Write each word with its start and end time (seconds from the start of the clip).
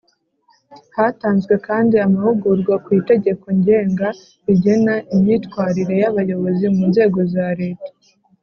hatanzwe 0.95 1.53
kandi 1.67 1.95
amahugurwa 2.05 2.75
ku 2.83 2.89
itegeko 2.99 3.45
ngenga 3.57 4.07
rigena 4.45 4.95
imyitwarire 5.13 5.95
y’abayobozi 6.01 6.65
mu 6.75 6.83
nzego 6.91 7.19
za 7.33 7.47
leta 7.61 7.89